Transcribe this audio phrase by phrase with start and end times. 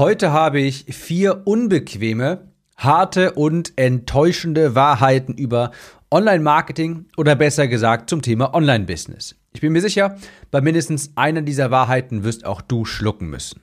[0.00, 5.72] Heute habe ich vier unbequeme, harte und enttäuschende Wahrheiten über
[6.10, 9.36] Online-Marketing oder besser gesagt zum Thema Online-Business.
[9.52, 10.16] Ich bin mir sicher,
[10.50, 13.60] bei mindestens einer dieser Wahrheiten wirst auch du schlucken müssen.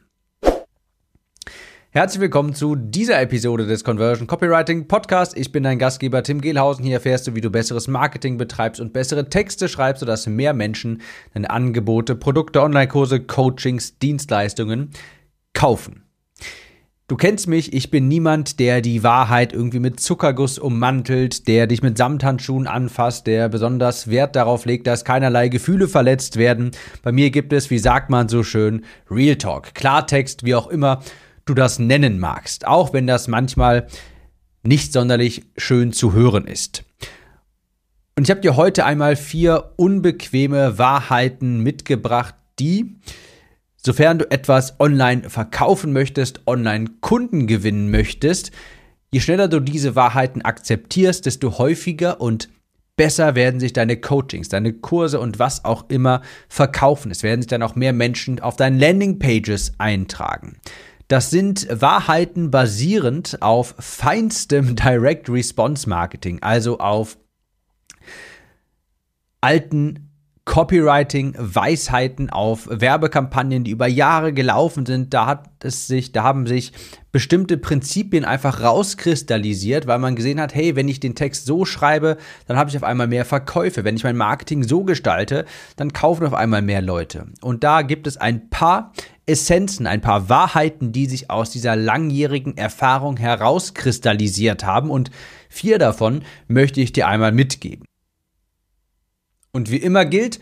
[1.90, 5.36] Herzlich willkommen zu dieser Episode des Conversion Copywriting Podcast.
[5.36, 6.86] Ich bin dein Gastgeber Tim Gehlhausen.
[6.86, 11.02] Hier erfährst du, wie du besseres Marketing betreibst und bessere Texte schreibst, sodass mehr Menschen
[11.34, 14.92] deine Angebote, Produkte, Online-Kurse, Coachings, Dienstleistungen
[15.56, 16.07] kaufen.
[17.10, 21.82] Du kennst mich, ich bin niemand, der die Wahrheit irgendwie mit Zuckerguss ummantelt, der dich
[21.82, 26.72] mit Samthandschuhen anfasst, der besonders Wert darauf legt, dass keinerlei Gefühle verletzt werden.
[27.04, 31.02] Bei mir gibt es, wie sagt man so schön, Real Talk, Klartext, wie auch immer
[31.46, 33.88] du das nennen magst, auch wenn das manchmal
[34.64, 36.84] nicht sonderlich schön zu hören ist.
[38.18, 42.98] Und ich habe dir heute einmal vier unbequeme Wahrheiten mitgebracht, die
[43.88, 48.52] Sofern du etwas online verkaufen möchtest, online Kunden gewinnen möchtest,
[49.14, 52.50] je schneller du diese Wahrheiten akzeptierst, desto häufiger und
[52.98, 57.12] besser werden sich deine Coachings, deine Kurse und was auch immer verkaufen.
[57.12, 60.58] Es werden sich dann auch mehr Menschen auf deinen Landingpages eintragen.
[61.08, 67.18] Das sind Wahrheiten basierend auf feinstem Direct Response Marketing, also auf
[69.40, 70.07] alten
[70.48, 75.14] Copywriting-Weisheiten auf Werbekampagnen, die über Jahre gelaufen sind.
[75.14, 76.72] Da hat es sich, da haben sich
[77.12, 82.16] bestimmte Prinzipien einfach rauskristallisiert, weil man gesehen hat, hey, wenn ich den Text so schreibe,
[82.48, 83.84] dann habe ich auf einmal mehr Verkäufe.
[83.84, 87.28] Wenn ich mein Marketing so gestalte, dann kaufen auf einmal mehr Leute.
[87.42, 88.94] Und da gibt es ein paar
[89.26, 94.90] Essenzen, ein paar Wahrheiten, die sich aus dieser langjährigen Erfahrung herauskristallisiert haben.
[94.90, 95.12] Und
[95.50, 97.87] vier davon möchte ich dir einmal mitgeben.
[99.58, 100.40] Und wie immer gilt,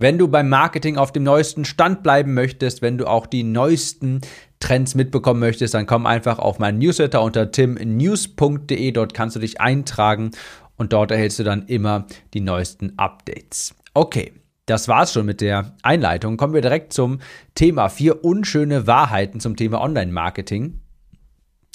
[0.00, 4.20] wenn du beim Marketing auf dem neuesten Stand bleiben möchtest, wenn du auch die neuesten
[4.58, 8.90] Trends mitbekommen möchtest, dann komm einfach auf meinen Newsletter unter timnews.de.
[8.90, 10.32] Dort kannst du dich eintragen
[10.76, 13.76] und dort erhältst du dann immer die neuesten Updates.
[13.94, 14.32] Okay,
[14.66, 16.36] das war's schon mit der Einleitung.
[16.36, 17.20] Kommen wir direkt zum
[17.54, 20.80] Thema vier unschöne Wahrheiten zum Thema Online-Marketing.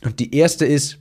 [0.04, 1.00] Und die erste ist,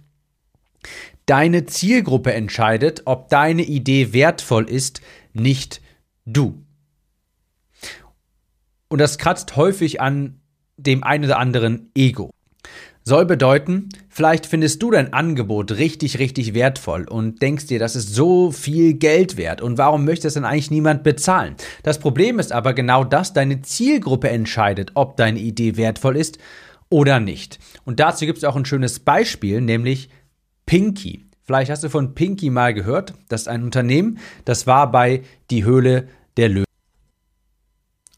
[1.26, 5.00] deine Zielgruppe entscheidet, ob deine Idee wertvoll ist,
[5.32, 5.80] nicht
[6.24, 6.62] du.
[8.88, 10.40] Und das kratzt häufig an
[10.76, 12.30] dem einen oder anderen Ego.
[13.04, 18.14] Soll bedeuten, vielleicht findest du dein Angebot richtig, richtig wertvoll und denkst dir, das ist
[18.14, 21.56] so viel Geld wert und warum möchte es denn eigentlich niemand bezahlen?
[21.82, 26.38] Das Problem ist aber genau das, deine Zielgruppe entscheidet, ob deine Idee wertvoll ist
[26.90, 27.58] oder nicht.
[27.84, 30.08] Und dazu gibt es auch ein schönes Beispiel, nämlich
[30.66, 31.26] Pinky.
[31.42, 33.14] Vielleicht hast du von Pinky mal gehört.
[33.28, 36.64] Das ist ein Unternehmen, das war bei Die Höhle der Löwen.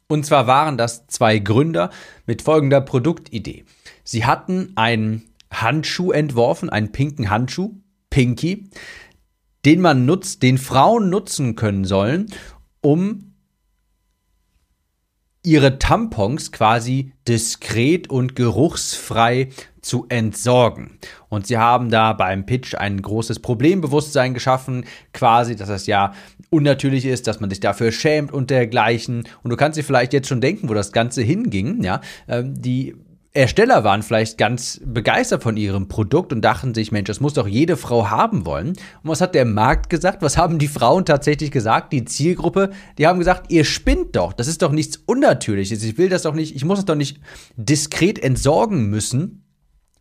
[0.09, 1.91] Und zwar waren das zwei Gründer
[2.27, 3.65] mit folgender Produktidee.
[4.04, 7.75] Sie hatten einen Handschuh entworfen, einen pinken Handschuh,
[8.10, 8.69] Pinky,
[9.65, 12.27] den man nutzt, den Frauen nutzen können sollen,
[12.81, 13.34] um
[15.44, 19.50] ihre Tampons quasi diskret und geruchsfrei
[19.82, 20.99] zu entsorgen.
[21.28, 26.15] Und sie haben da beim Pitch ein großes Problembewusstsein geschaffen, quasi, dass das ja
[26.49, 29.25] unnatürlich ist, dass man sich dafür schämt und dergleichen.
[29.43, 32.00] Und du kannst dir vielleicht jetzt schon denken, wo das Ganze hinging, ja.
[32.27, 32.94] Ähm, die
[33.37, 37.49] Ersteller waren vielleicht ganz begeistert von ihrem Produkt und dachten sich, Mensch, das muss doch
[37.49, 38.69] jede Frau haben wollen.
[38.69, 40.22] Und was hat der Markt gesagt?
[40.22, 41.93] Was haben die Frauen tatsächlich gesagt?
[41.93, 44.34] Die Zielgruppe, die haben gesagt, ihr spinnt doch.
[44.34, 45.83] Das ist doch nichts Unnatürliches.
[45.83, 47.19] Ich will das doch nicht, ich muss es doch nicht
[47.56, 49.44] diskret entsorgen müssen.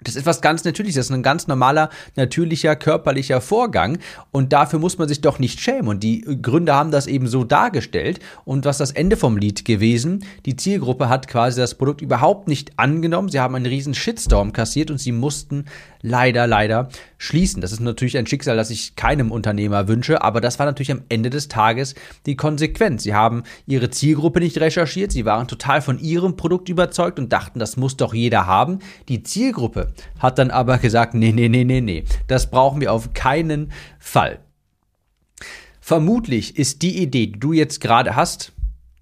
[0.03, 3.99] Das ist was ganz Natürliches, das ist ein ganz normaler, natürlicher, körperlicher Vorgang
[4.31, 5.87] und dafür muss man sich doch nicht schämen.
[5.87, 8.19] Und die Gründer haben das eben so dargestellt.
[8.45, 10.25] Und was das Ende vom Lied gewesen?
[10.45, 13.29] Die Zielgruppe hat quasi das Produkt überhaupt nicht angenommen.
[13.29, 15.65] Sie haben einen riesen Shitstorm kassiert und sie mussten
[16.01, 16.89] leider, leider
[17.23, 17.61] schließen.
[17.61, 21.03] Das ist natürlich ein Schicksal, das ich keinem Unternehmer wünsche, aber das war natürlich am
[21.07, 21.95] Ende des Tages
[22.25, 23.03] die Konsequenz.
[23.03, 27.59] Sie haben ihre Zielgruppe nicht recherchiert, sie waren total von ihrem Produkt überzeugt und dachten,
[27.59, 28.79] das muss doch jeder haben.
[29.07, 33.13] Die Zielgruppe hat dann aber gesagt, nee, nee, nee, nee, nee, das brauchen wir auf
[33.13, 34.39] keinen Fall.
[35.79, 38.51] Vermutlich ist die Idee, die du jetzt gerade hast,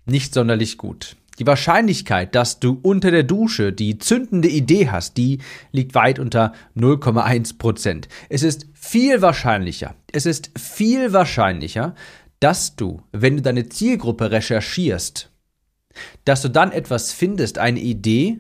[0.06, 1.16] nicht sonderlich gut.
[1.42, 5.40] Die Wahrscheinlichkeit, dass du unter der Dusche die zündende Idee hast, die
[5.72, 8.08] liegt weit unter 0,1 Prozent.
[8.30, 11.96] Es ist viel wahrscheinlicher, es ist viel wahrscheinlicher,
[12.40, 15.32] dass du, wenn du deine Zielgruppe recherchierst,
[16.26, 18.38] dass du dann etwas findest, eine Idee,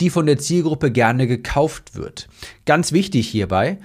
[0.00, 2.30] die von der Zielgruppe gerne gekauft wird.
[2.64, 3.80] Ganz wichtig hierbei,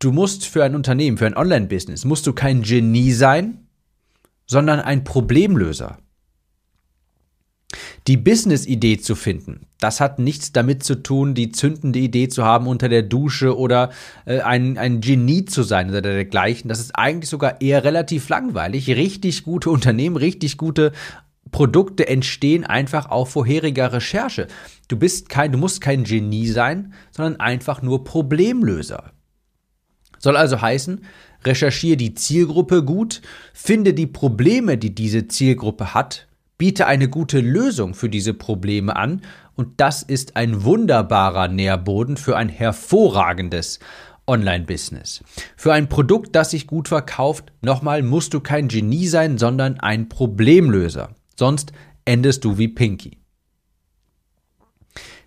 [0.00, 3.68] du musst für ein Unternehmen, für ein Online-Business, musst du kein Genie sein,
[4.48, 6.01] sondern ein Problemlöser.
[8.06, 12.66] Die Business-Idee zu finden, das hat nichts damit zu tun, die zündende Idee zu haben
[12.66, 13.90] unter der Dusche oder
[14.26, 16.68] äh, ein, ein Genie zu sein oder dergleichen.
[16.68, 18.88] Das ist eigentlich sogar eher relativ langweilig.
[18.88, 20.92] Richtig gute Unternehmen, richtig gute
[21.50, 24.46] Produkte entstehen einfach auf vorheriger Recherche.
[24.88, 29.12] Du bist kein, du musst kein Genie sein, sondern einfach nur Problemlöser.
[30.18, 31.04] Soll also heißen,
[31.44, 33.20] recherchiere die Zielgruppe gut,
[33.52, 36.28] finde die Probleme, die diese Zielgruppe hat,
[36.58, 39.22] biete eine gute Lösung für diese Probleme an
[39.54, 43.80] und das ist ein wunderbarer Nährboden für ein hervorragendes
[44.26, 45.22] Online-Business.
[45.56, 50.08] Für ein Produkt, das sich gut verkauft, nochmal musst du kein Genie sein, sondern ein
[50.08, 51.10] Problemlöser.
[51.36, 51.72] Sonst
[52.04, 53.18] endest du wie Pinky.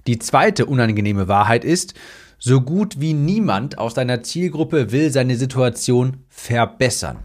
[0.08, 1.96] Die zweite unangenehme Wahrheit ist,
[2.38, 7.24] so gut wie niemand aus deiner Zielgruppe will seine Situation verbessern.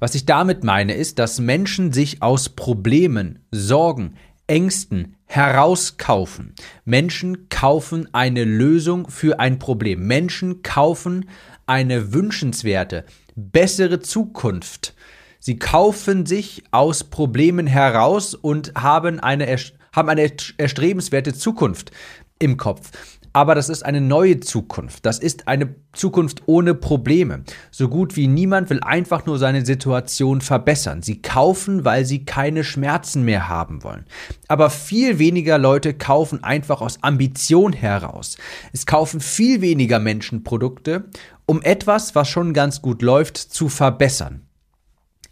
[0.00, 4.16] Was ich damit meine, ist, dass Menschen sich aus Problemen, Sorgen,
[4.46, 6.54] Ängsten herauskaufen.
[6.86, 10.06] Menschen kaufen eine Lösung für ein Problem.
[10.06, 11.28] Menschen kaufen
[11.66, 13.04] eine wünschenswerte,
[13.36, 14.94] bessere Zukunft.
[15.38, 19.54] Sie kaufen sich aus Problemen heraus und haben eine,
[19.92, 21.92] haben eine erstrebenswerte Zukunft
[22.38, 22.90] im Kopf
[23.32, 25.06] aber das ist eine neue Zukunft.
[25.06, 27.44] Das ist eine Zukunft ohne Probleme.
[27.70, 31.02] So gut wie niemand will einfach nur seine Situation verbessern.
[31.02, 34.04] Sie kaufen, weil sie keine Schmerzen mehr haben wollen.
[34.48, 38.36] Aber viel weniger Leute kaufen einfach aus Ambition heraus.
[38.72, 41.04] Es kaufen viel weniger Menschen Produkte,
[41.46, 44.42] um etwas, was schon ganz gut läuft, zu verbessern.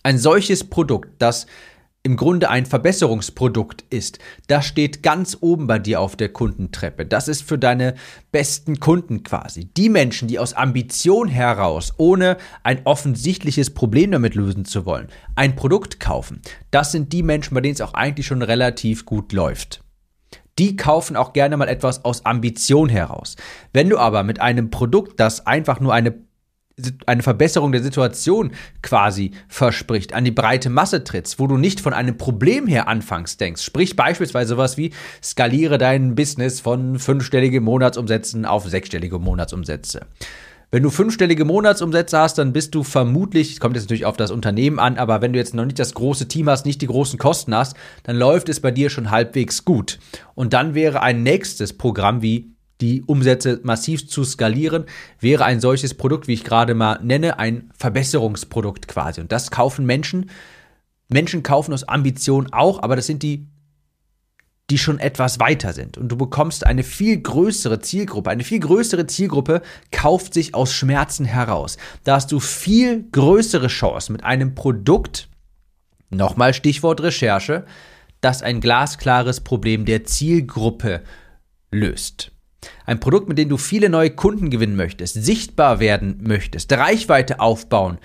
[0.05, 1.47] Ein solches Produkt, das
[2.03, 7.05] im Grunde ein Verbesserungsprodukt ist, das steht ganz oben bei dir auf der Kundentreppe.
[7.05, 7.95] Das ist für deine
[8.31, 9.67] besten Kunden quasi.
[9.67, 15.57] Die Menschen, die aus Ambition heraus, ohne ein offensichtliches Problem damit lösen zu wollen, ein
[15.57, 16.41] Produkt kaufen,
[16.71, 19.83] das sind die Menschen, bei denen es auch eigentlich schon relativ gut läuft.
[20.59, 23.37] Die kaufen auch gerne mal etwas aus Ambition heraus.
[23.73, 26.28] Wenn du aber mit einem Produkt, das einfach nur eine
[27.07, 28.53] eine Verbesserung der Situation
[28.83, 33.37] quasi verspricht, an die breite Masse trittst, wo du nicht von einem Problem her anfangs
[33.37, 33.63] denkst.
[33.63, 34.93] Sprich beispielsweise sowas wie
[35.23, 40.07] skaliere dein Business von fünfstellige Monatsumsätzen auf sechsstellige Monatsumsätze.
[40.71, 44.79] Wenn du fünfstellige Monatsumsätze hast, dann bist du vermutlich, kommt jetzt natürlich auf das Unternehmen
[44.79, 47.55] an, aber wenn du jetzt noch nicht das große Team hast, nicht die großen Kosten
[47.55, 49.99] hast, dann läuft es bei dir schon halbwegs gut.
[50.35, 54.85] Und dann wäre ein nächstes Programm wie die Umsätze massiv zu skalieren,
[55.21, 59.21] wäre ein solches Produkt, wie ich gerade mal nenne, ein Verbesserungsprodukt quasi.
[59.21, 60.31] Und das kaufen Menschen.
[61.09, 63.49] Menschen kaufen aus Ambition auch, aber das sind die,
[64.71, 65.97] die schon etwas weiter sind.
[65.97, 68.31] Und du bekommst eine viel größere Zielgruppe.
[68.31, 71.79] Eine viel größere Zielgruppe kauft sich aus Schmerzen heraus.
[72.05, 75.29] Da hast du viel größere Chance mit einem Produkt,
[76.11, 77.65] nochmal Stichwort Recherche,
[78.21, 81.03] das ein glasklares Problem der Zielgruppe
[81.71, 82.33] löst.
[82.87, 87.99] Ein Produkt, mit dem du viele neue Kunden gewinnen möchtest, sichtbar werden möchtest, Reichweite aufbauen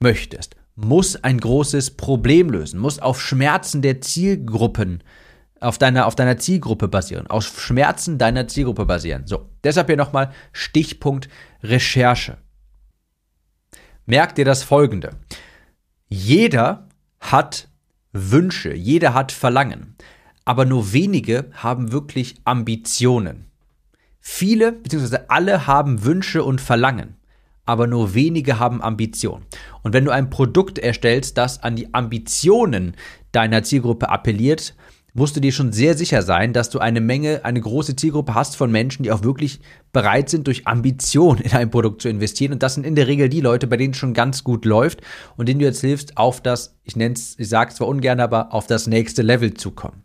[0.00, 5.02] möchtest, muss ein großes Problem lösen, muss auf Schmerzen der Zielgruppen,
[5.60, 9.26] auf deiner, auf deiner Zielgruppe basieren, auf Schmerzen deiner Zielgruppe basieren.
[9.26, 11.28] So, deshalb hier nochmal Stichpunkt
[11.62, 12.38] Recherche.
[14.06, 15.10] Merk dir das folgende.
[16.08, 16.88] Jeder
[17.20, 17.68] hat
[18.12, 19.96] Wünsche, jeder hat Verlangen,
[20.44, 23.51] aber nur wenige haben wirklich Ambitionen.
[24.24, 25.18] Viele bzw.
[25.26, 27.16] alle haben Wünsche und Verlangen,
[27.66, 29.44] aber nur wenige haben Ambitionen.
[29.82, 32.94] Und wenn du ein Produkt erstellst, das an die Ambitionen
[33.32, 34.76] deiner Zielgruppe appelliert,
[35.12, 38.56] musst du dir schon sehr sicher sein, dass du eine Menge, eine große Zielgruppe hast
[38.56, 39.60] von Menschen, die auch wirklich
[39.92, 42.52] bereit sind, durch Ambition in ein Produkt zu investieren.
[42.52, 45.02] Und das sind in der Regel die Leute, bei denen es schon ganz gut läuft
[45.36, 48.20] und denen du jetzt hilfst, auf das, ich nenne es, ich sage es zwar ungern,
[48.20, 50.04] aber auf das nächste Level zu kommen.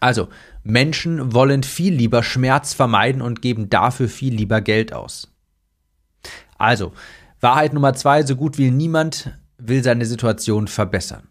[0.00, 0.28] Also,
[0.62, 5.32] Menschen wollen viel lieber Schmerz vermeiden und geben dafür viel lieber Geld aus.
[6.58, 6.92] Also,
[7.40, 11.28] Wahrheit Nummer zwei, so gut wie niemand will seine Situation verbessern.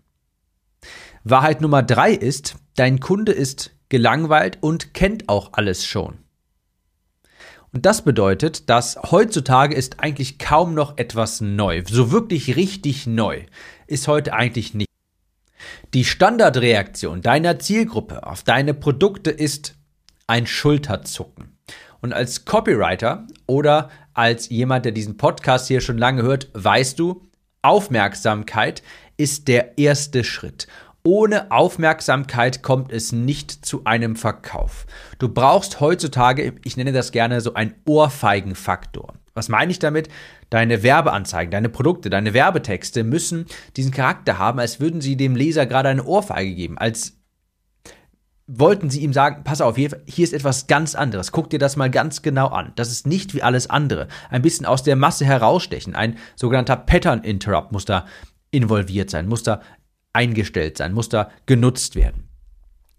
[1.24, 6.17] Wahrheit Nummer drei ist, dein Kunde ist gelangweilt und kennt auch alles schon.
[7.72, 11.84] Und das bedeutet, dass heutzutage ist eigentlich kaum noch etwas neu.
[11.88, 13.46] So wirklich richtig neu
[13.88, 14.89] ist heute eigentlich nicht.
[15.93, 19.75] Die Standardreaktion deiner Zielgruppe auf deine Produkte ist
[20.27, 21.58] ein Schulterzucken.
[22.01, 27.24] Und als Copywriter oder als jemand, der diesen Podcast hier schon lange hört, weißt du,
[27.62, 28.84] Aufmerksamkeit
[29.15, 30.67] ist der erste Schritt.
[31.06, 34.86] Ohne Aufmerksamkeit kommt es nicht zu einem Verkauf.
[35.20, 39.14] Du brauchst heutzutage, ich nenne das gerne so ein Ohrfeigenfaktor.
[39.34, 40.08] Was meine ich damit?
[40.50, 45.66] Deine Werbeanzeigen, deine Produkte, deine Werbetexte müssen diesen Charakter haben, als würden sie dem Leser
[45.66, 47.18] gerade eine Ohrfeige geben, als
[48.48, 51.34] wollten sie ihm sagen, pass auf, hier, hier ist etwas ganz anderes.
[51.34, 52.72] Guck dir das mal ganz genau an.
[52.76, 54.08] Das ist nicht wie alles andere.
[54.30, 55.96] Ein bisschen aus der Masse herausstechen.
[55.96, 58.06] Ein sogenannter Pattern Interrupt muss da
[58.52, 59.62] involviert sein, muss da
[60.13, 62.29] eingestellt sein, muss da genutzt werden.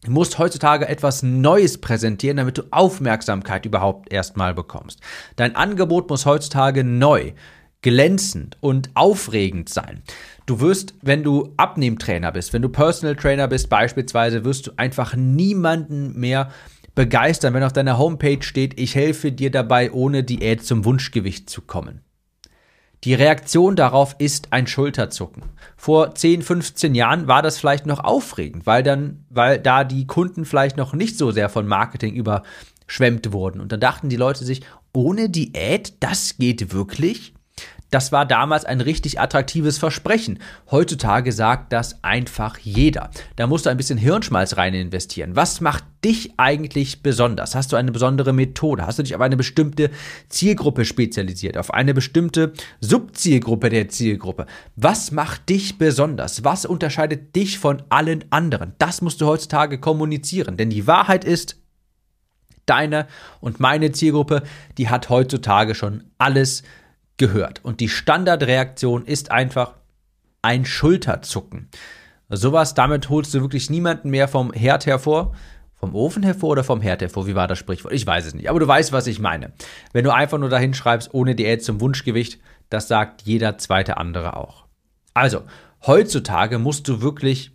[0.05, 5.01] Du musst heutzutage etwas Neues präsentieren, damit du Aufmerksamkeit überhaupt erstmal bekommst.
[5.37, 7.33] Dein Angebot muss heutzutage neu,
[7.81, 10.03] glänzend und aufregend sein.
[10.45, 15.17] Du wirst, wenn du Abnehmtrainer bist, wenn du Personal Trainer bist beispielsweise, wirst du einfach
[15.17, 16.51] niemanden mehr
[16.95, 21.63] begeistern, wenn auf deiner Homepage steht, ich helfe dir dabei, ohne Diät zum Wunschgewicht zu
[21.63, 22.03] kommen.
[23.05, 25.43] Die Reaktion darauf ist ein Schulterzucken.
[25.77, 30.47] Vor 10, 15 Jahren war das vielleicht noch aufregend, weil dann, weil da die Kunden
[30.47, 33.61] vielleicht noch nicht so sehr von Marketing überschwemmt wurden.
[33.61, 34.63] Und dann dachten die Leute sich,
[34.95, 37.35] ohne Diät, das geht wirklich?
[37.95, 40.41] Das war damals ein richtig attraktives Versprechen.
[40.69, 43.09] Heutzutage sagt das einfach jeder.
[43.37, 45.37] Da musst du ein bisschen Hirnschmalz rein investieren.
[45.37, 47.55] Was macht dich eigentlich besonders?
[47.55, 48.85] Hast du eine besondere Methode?
[48.85, 49.91] Hast du dich auf eine bestimmte
[50.29, 51.57] Zielgruppe spezialisiert?
[51.57, 54.47] Auf eine bestimmte Subzielgruppe der Zielgruppe?
[54.75, 56.43] Was macht dich besonders?
[56.43, 58.73] Was unterscheidet dich von allen anderen?
[58.79, 60.57] Das musst du heutzutage kommunizieren.
[60.57, 61.59] Denn die Wahrheit ist,
[62.67, 63.07] deine
[63.41, 64.43] und meine Zielgruppe,
[64.79, 66.65] die hat heutzutage schon alles
[67.17, 67.65] gehört.
[67.65, 69.75] Und die Standardreaktion ist einfach
[70.43, 71.69] ein Schulterzucken.
[72.29, 75.35] Sowas, damit holst du wirklich niemanden mehr vom Herd hervor.
[75.75, 77.27] Vom Ofen hervor oder vom Herd hervor?
[77.27, 77.93] Wie war das Sprichwort?
[77.93, 78.49] Ich weiß es nicht.
[78.49, 79.53] Aber du weißt, was ich meine.
[79.93, 82.41] Wenn du einfach nur dahin schreibst, ohne Diät zum Wunschgewicht,
[82.71, 84.65] das sagt jeder zweite andere auch.
[85.13, 85.43] Also,
[85.87, 87.53] heutzutage musst du wirklich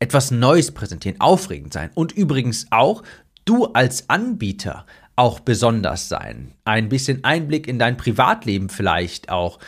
[0.00, 1.90] etwas Neues präsentieren, aufregend sein.
[1.94, 3.02] Und übrigens auch,
[3.44, 4.86] du als Anbieter
[5.20, 6.52] auch besonders sein.
[6.64, 9.58] Ein bisschen Einblick in dein Privatleben vielleicht auch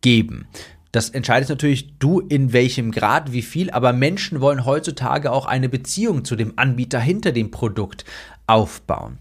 [0.00, 0.48] geben.
[0.90, 5.68] Das entscheidest natürlich du in welchem Grad, wie viel, aber Menschen wollen heutzutage auch eine
[5.68, 8.06] Beziehung zu dem Anbieter hinter dem Produkt
[8.46, 9.18] aufbauen.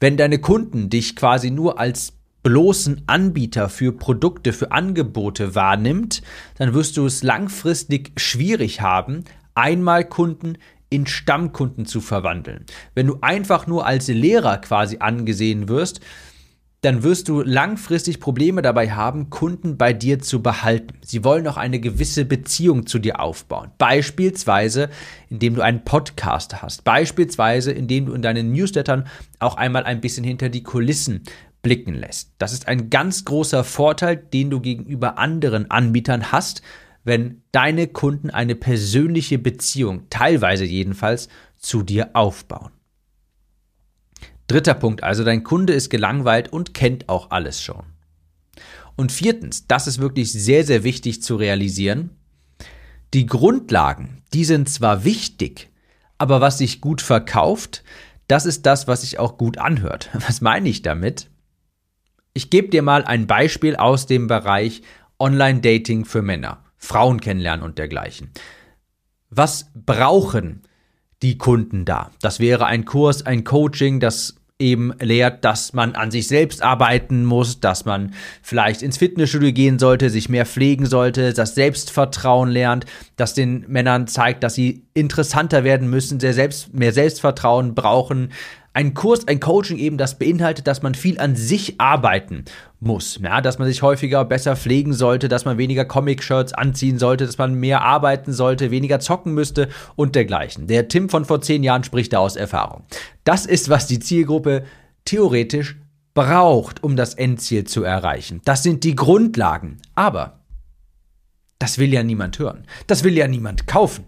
[0.00, 6.22] Wenn deine Kunden dich quasi nur als bloßen Anbieter für Produkte, für Angebote wahrnimmt,
[6.56, 10.56] dann wirst du es langfristig schwierig haben, einmal Kunden
[10.90, 12.64] in Stammkunden zu verwandeln.
[12.94, 16.00] Wenn du einfach nur als Lehrer quasi angesehen wirst,
[16.82, 20.94] dann wirst du langfristig Probleme dabei haben, Kunden bei dir zu behalten.
[21.04, 23.72] Sie wollen auch eine gewisse Beziehung zu dir aufbauen.
[23.78, 24.88] Beispielsweise,
[25.28, 26.84] indem du einen Podcast hast.
[26.84, 29.08] Beispielsweise, indem du in deinen Newslettern
[29.40, 31.24] auch einmal ein bisschen hinter die Kulissen
[31.62, 32.30] blicken lässt.
[32.38, 36.62] Das ist ein ganz großer Vorteil, den du gegenüber anderen Anbietern hast,
[37.08, 42.70] wenn deine Kunden eine persönliche Beziehung, teilweise jedenfalls, zu dir aufbauen.
[44.46, 47.84] Dritter Punkt, also dein Kunde ist gelangweilt und kennt auch alles schon.
[48.94, 52.10] Und viertens, das ist wirklich sehr, sehr wichtig zu realisieren,
[53.14, 55.70] die Grundlagen, die sind zwar wichtig,
[56.18, 57.84] aber was sich gut verkauft,
[58.26, 60.10] das ist das, was sich auch gut anhört.
[60.26, 61.30] Was meine ich damit?
[62.34, 64.82] Ich gebe dir mal ein Beispiel aus dem Bereich
[65.18, 66.62] Online-Dating für Männer.
[66.78, 68.30] Frauen kennenlernen und dergleichen.
[69.30, 70.62] Was brauchen
[71.22, 72.10] die Kunden da?
[72.22, 77.24] Das wäre ein Kurs, ein Coaching, das eben lehrt, dass man an sich selbst arbeiten
[77.24, 82.84] muss, dass man vielleicht ins Fitnessstudio gehen sollte, sich mehr pflegen sollte, das Selbstvertrauen lernt,
[83.16, 88.32] das den Männern zeigt, dass sie interessanter werden müssen, sehr selbst, mehr Selbstvertrauen brauchen,
[88.72, 92.44] ein Kurs, ein Coaching eben, das beinhaltet, dass man viel an sich arbeiten
[92.80, 93.18] muss.
[93.22, 97.38] Ja, dass man sich häufiger besser pflegen sollte, dass man weniger Comic-Shirts anziehen sollte, dass
[97.38, 100.66] man mehr arbeiten sollte, weniger zocken müsste und dergleichen.
[100.66, 102.84] Der Tim von vor zehn Jahren spricht da aus Erfahrung.
[103.24, 104.64] Das ist, was die Zielgruppe
[105.04, 105.76] theoretisch
[106.14, 108.40] braucht, um das Endziel zu erreichen.
[108.44, 109.78] Das sind die Grundlagen.
[109.94, 110.40] Aber
[111.58, 112.64] das will ja niemand hören.
[112.86, 114.04] Das will ja niemand kaufen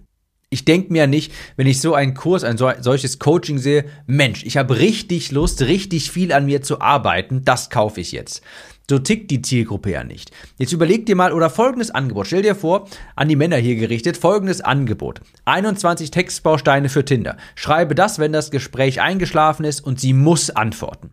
[0.51, 4.57] ich denke mir nicht, wenn ich so einen Kurs, ein solches Coaching sehe, Mensch, ich
[4.57, 8.43] habe richtig Lust, richtig viel an mir zu arbeiten, das kaufe ich jetzt.
[8.91, 10.33] So tickt die Zielgruppe ja nicht.
[10.59, 12.27] Jetzt überleg dir mal oder folgendes Angebot.
[12.27, 15.21] Stell dir vor, an die Männer hier gerichtet, folgendes Angebot.
[15.45, 17.37] 21 Textbausteine für Tinder.
[17.55, 21.13] Schreibe das, wenn das Gespräch eingeschlafen ist und sie muss antworten.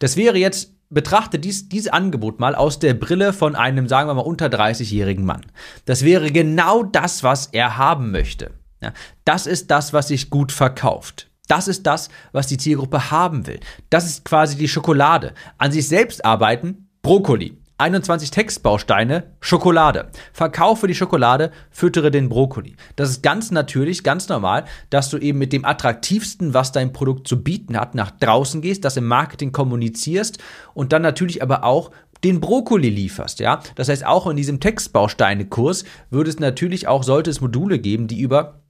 [0.00, 4.14] Das wäre jetzt betrachte dies, dieses Angebot mal aus der Brille von einem, sagen wir
[4.14, 5.42] mal, unter 30-jährigen Mann.
[5.84, 8.50] Das wäre genau das, was er haben möchte.
[8.80, 8.92] Ja,
[9.24, 11.28] das ist das, was sich gut verkauft.
[11.48, 13.60] Das ist das, was die Zielgruppe haben will.
[13.90, 15.34] Das ist quasi die Schokolade.
[15.58, 17.58] An sich selbst arbeiten, Brokkoli.
[17.82, 20.12] 21 Textbausteine, Schokolade.
[20.32, 22.76] Verkaufe die Schokolade, füttere den Brokkoli.
[22.94, 27.26] Das ist ganz natürlich, ganz normal, dass du eben mit dem attraktivsten, was dein Produkt
[27.26, 30.38] zu bieten hat, nach draußen gehst, das im Marketing kommunizierst
[30.74, 31.90] und dann natürlich aber auch
[32.22, 33.60] den Brokkoli lieferst, ja.
[33.74, 38.20] Das heißt, auch in diesem Textbausteine-Kurs würde es natürlich auch, sollte es Module geben, die
[38.20, 38.61] über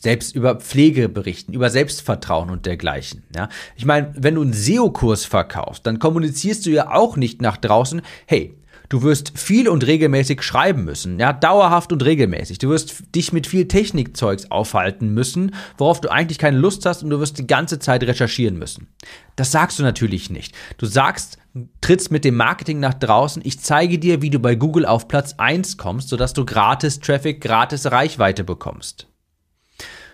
[0.00, 3.24] selbst über Pflege berichten, über Selbstvertrauen und dergleichen.
[3.34, 3.48] Ja?
[3.76, 8.02] Ich meine, wenn du einen SEO-Kurs verkaufst, dann kommunizierst du ja auch nicht nach draußen,
[8.26, 8.54] hey,
[8.90, 12.56] Du wirst viel und regelmäßig schreiben müssen, ja, dauerhaft und regelmäßig.
[12.56, 17.10] Du wirst dich mit viel Technikzeugs aufhalten müssen, worauf du eigentlich keine Lust hast und
[17.10, 18.88] du wirst die ganze Zeit recherchieren müssen.
[19.36, 20.54] Das sagst du natürlich nicht.
[20.78, 21.36] Du sagst,
[21.82, 25.34] trittst mit dem Marketing nach draußen, ich zeige dir, wie du bei Google auf Platz
[25.36, 29.07] 1 kommst, sodass du gratis Traffic, gratis Reichweite bekommst.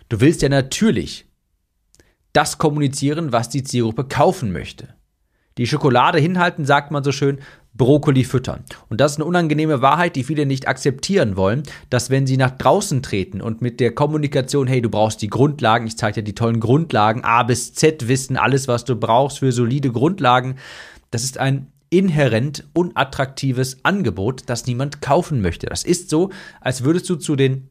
[0.08, 1.26] Du willst ja natürlich
[2.32, 4.94] das kommunizieren, was die Zielgruppe kaufen möchte.
[5.56, 7.38] Die Schokolade hinhalten, sagt man so schön,
[7.74, 8.64] Brokkoli füttern.
[8.88, 12.52] Und das ist eine unangenehme Wahrheit, die viele nicht akzeptieren wollen, dass wenn sie nach
[12.52, 16.34] draußen treten und mit der Kommunikation, hey, du brauchst die Grundlagen, ich zeige dir die
[16.34, 20.56] tollen Grundlagen, A bis Z wissen, alles, was du brauchst für solide Grundlagen,
[21.10, 25.66] das ist ein inhärent unattraktives Angebot, das niemand kaufen möchte.
[25.66, 26.30] Das ist so,
[26.60, 27.70] als würdest du zu den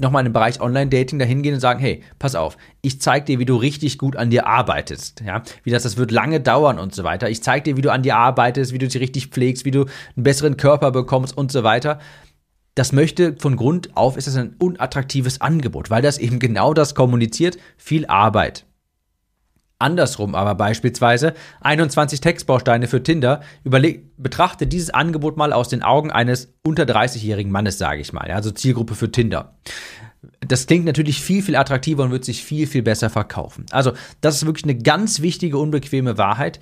[0.00, 3.44] nochmal im Bereich Online-Dating dahin gehen und sagen, hey, pass auf, ich zeige dir, wie
[3.44, 7.04] du richtig gut an dir arbeitest, ja, wie das, das wird lange dauern und so
[7.04, 7.30] weiter.
[7.30, 9.86] Ich zeige dir, wie du an dir arbeitest, wie du sie richtig pflegst, wie du
[10.16, 11.98] einen besseren Körper bekommst und so weiter.
[12.74, 16.94] Das möchte von Grund auf ist das ein unattraktives Angebot, weil das eben genau das
[16.94, 18.64] kommuniziert, viel Arbeit.
[19.80, 23.40] Andersrum aber beispielsweise 21 Textbausteine für Tinder.
[23.64, 28.30] Überleg, betrachte dieses Angebot mal aus den Augen eines unter 30-jährigen Mannes, sage ich mal.
[28.30, 29.56] Also Zielgruppe für Tinder.
[30.40, 33.64] Das klingt natürlich viel, viel attraktiver und wird sich viel, viel besser verkaufen.
[33.70, 36.60] Also, das ist wirklich eine ganz wichtige, unbequeme Wahrheit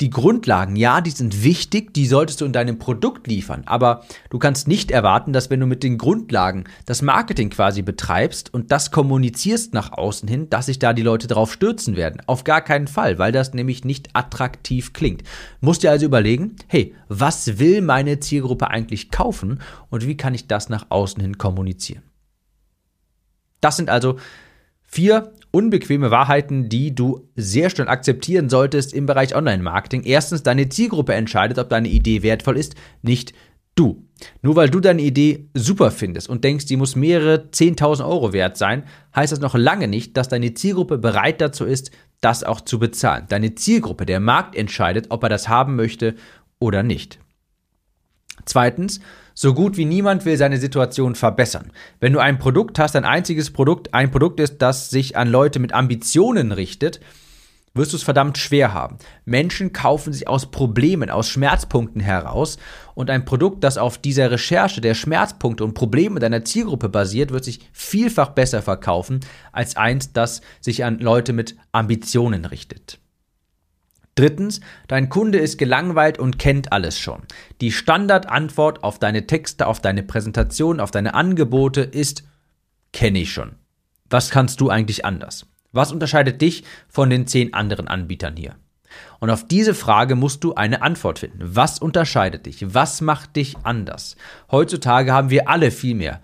[0.00, 4.38] die Grundlagen, ja, die sind wichtig, die solltest du in deinem Produkt liefern, aber du
[4.38, 8.92] kannst nicht erwarten, dass wenn du mit den Grundlagen das Marketing quasi betreibst und das
[8.92, 12.22] kommunizierst nach außen hin, dass sich da die Leute drauf stürzen werden.
[12.26, 15.24] Auf gar keinen Fall, weil das nämlich nicht attraktiv klingt.
[15.60, 20.46] Musst dir also überlegen, hey, was will meine Zielgruppe eigentlich kaufen und wie kann ich
[20.46, 22.04] das nach außen hin kommunizieren?
[23.60, 24.16] Das sind also
[24.90, 30.02] Vier unbequeme Wahrheiten, die du sehr schnell akzeptieren solltest im Bereich Online-Marketing.
[30.04, 33.32] Erstens, deine Zielgruppe entscheidet, ob deine Idee wertvoll ist, nicht
[33.74, 34.04] du.
[34.42, 38.56] Nur weil du deine Idee super findest und denkst, die muss mehrere 10.000 Euro wert
[38.56, 38.82] sein,
[39.14, 43.26] heißt das noch lange nicht, dass deine Zielgruppe bereit dazu ist, das auch zu bezahlen.
[43.28, 46.16] Deine Zielgruppe, der Markt entscheidet, ob er das haben möchte
[46.58, 47.20] oder nicht.
[48.44, 49.00] Zweitens,
[49.40, 51.70] so gut wie niemand will seine Situation verbessern.
[52.00, 55.60] Wenn du ein Produkt hast, ein einziges Produkt, ein Produkt ist, das sich an Leute
[55.60, 56.98] mit Ambitionen richtet,
[57.72, 58.98] wirst du es verdammt schwer haben.
[59.26, 62.58] Menschen kaufen sich aus Problemen, aus Schmerzpunkten heraus
[62.96, 67.44] und ein Produkt, das auf dieser Recherche der Schmerzpunkte und Probleme deiner Zielgruppe basiert, wird
[67.44, 69.20] sich vielfach besser verkaufen
[69.52, 72.98] als eins, das sich an Leute mit Ambitionen richtet.
[74.18, 77.22] Drittens, dein Kunde ist gelangweilt und kennt alles schon.
[77.60, 82.24] Die Standardantwort auf deine Texte, auf deine Präsentation, auf deine Angebote ist,
[82.92, 83.54] kenne ich schon.
[84.10, 85.46] Was kannst du eigentlich anders?
[85.70, 88.56] Was unterscheidet dich von den zehn anderen Anbietern hier?
[89.20, 91.38] Und auf diese Frage musst du eine Antwort finden.
[91.40, 92.74] Was unterscheidet dich?
[92.74, 94.16] Was macht dich anders?
[94.50, 96.20] Heutzutage haben wir alle viel mehr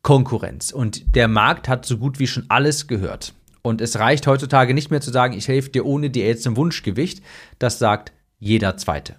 [0.00, 3.34] Konkurrenz und der Markt hat so gut wie schon alles gehört.
[3.66, 7.22] Und es reicht heutzutage nicht mehr zu sagen, ich helfe dir ohne Diät zum Wunschgewicht.
[7.58, 9.16] Das sagt jeder Zweite.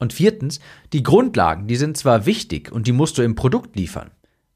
[0.00, 0.58] Und viertens,
[0.92, 4.10] die Grundlagen, die sind zwar wichtig und die musst du im Produkt liefern,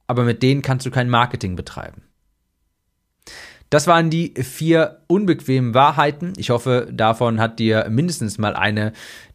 [0.09, 2.03] aber mit denen kannst du kein Marketing betreiben.
[3.71, 6.33] Das waren die vier unbequemen Wahrheiten.
[6.37, 8.93] Ich hoffe, davon hat dir mindestens mal eine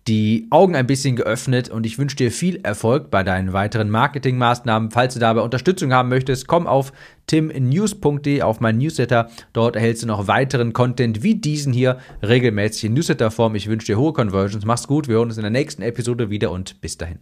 [0.08, 4.92] die Augen ein bisschen geöffnet und ich wünsche dir viel Erfolg bei deinen weiteren Marketingmaßnahmen.
[4.92, 6.94] Falls du dabei Unterstützung haben möchtest, komm auf
[7.26, 9.30] timnews.de auf mein Newsletter.
[9.54, 13.56] Dort erhältst du noch weiteren Content wie diesen hier regelmäßig in Newsletterform.
[13.56, 14.66] Ich wünsche dir hohe Conversions.
[14.66, 15.08] Mach's gut.
[15.08, 17.18] Wir hören uns in der nächsten Episode wieder und bis dahin.